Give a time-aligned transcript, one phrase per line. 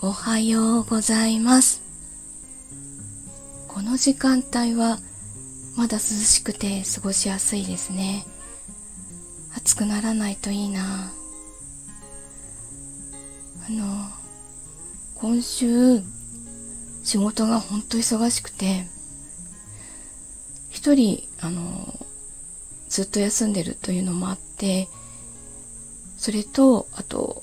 [0.00, 1.82] おはようございます。
[3.66, 5.00] この時間帯は
[5.76, 8.24] まだ涼しくて過ごしやすいですね。
[9.56, 11.10] 暑くならないといいな。
[13.68, 14.08] あの
[15.16, 16.00] 今週
[17.02, 18.86] 仕事が本当忙しくて
[20.70, 22.06] 一人あの
[22.88, 24.86] ずっと休んでるというのもあって
[26.16, 27.42] それとあと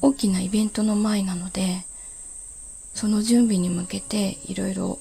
[0.00, 1.84] 大きなイベントの前なので
[2.94, 4.98] その準備に向けていろいろ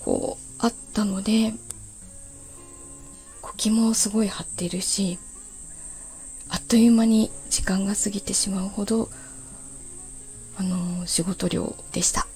[0.00, 1.54] こうあったので
[3.62, 5.20] 気もすごい張ってるし
[6.48, 9.08] あっという間に時間が過ぎてしまうほど
[10.58, 12.26] あの仕事量でした。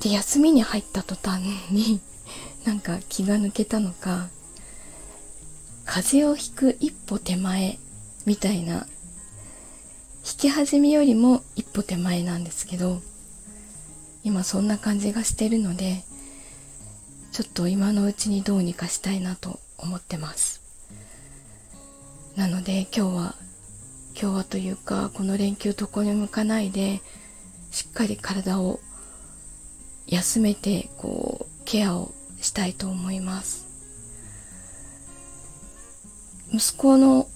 [0.00, 2.00] で休みに入った途端に
[2.64, 4.30] なんか気が抜けたのか
[5.84, 7.78] 風邪をひく一歩手前
[8.24, 8.86] みたいな
[10.24, 13.00] 引き始めよりも一歩手前なんですけど
[14.22, 16.04] 今そんな感じがしてるので
[17.32, 20.60] ちょっと今のうちにどうにかしたいなと思ってます。
[22.36, 23.34] なので今日は
[24.14, 27.00] 今日はというかこの連休どこに向かないで
[27.70, 28.80] しっかり体を
[30.06, 33.66] 休めてこうケアをしたいと思います。
[36.52, 37.26] 息子の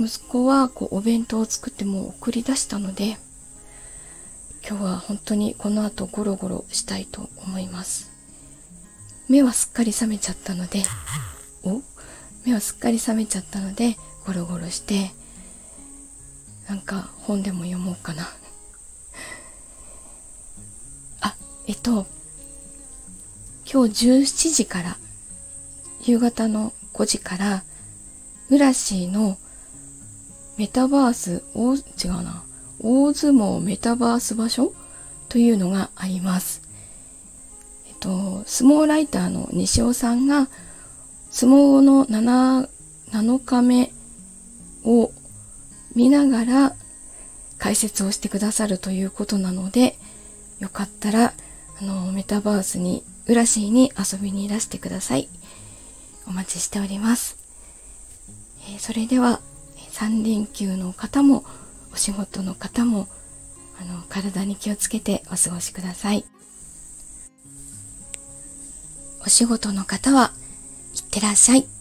[0.00, 3.16] 息子はこうお弁当を作ってもう送り出したので
[4.68, 8.12] 今日は本当にこの後ゴロゴロしたいと思います。
[9.28, 10.82] 目はすっかり覚めちゃったので
[11.64, 11.82] お？
[12.46, 13.96] 目はすっかり覚めちゃったので
[14.26, 15.10] ゴロゴロして
[16.68, 18.28] なんか本でも読もうかな。
[21.22, 21.34] あ
[21.66, 22.06] えっと
[23.70, 24.96] 今日17時から
[26.02, 27.64] 夕方の5時から
[28.50, 29.36] ウラシーの
[30.58, 32.42] メタバース大違うな
[32.80, 34.72] 大相撲メタバース場所
[35.28, 36.68] というのがあります
[37.88, 40.48] えっと、相撲ライターの西尾さんが、
[41.30, 42.68] 相撲の 7,
[43.10, 43.92] 7日目
[44.84, 45.10] を
[45.96, 46.76] 見ながら
[47.58, 49.98] 解説をしてくださるということなので、
[50.60, 51.32] よかったら、
[51.80, 55.28] あの、メタバースに、浦市に遊びにいらしてください。
[56.26, 57.36] お待ちしております。
[58.70, 59.40] えー、それでは、
[59.98, 61.44] 3連休の方も、
[61.92, 63.08] お仕事の方も、
[63.80, 66.24] あの、体に気をつけてお過ごしください。
[69.26, 70.30] お仕事の方は、
[70.94, 71.77] いってらっしゃい。